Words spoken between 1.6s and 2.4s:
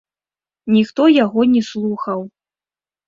слухаў.